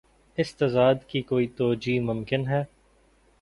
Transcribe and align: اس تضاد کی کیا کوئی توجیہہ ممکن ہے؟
اس 0.37 0.55
تضاد 0.55 0.95
کی 1.01 1.21
کیا 1.21 1.29
کوئی 1.29 1.47
توجیہہ 1.47 2.03
ممکن 2.03 2.47
ہے؟ 2.47 2.63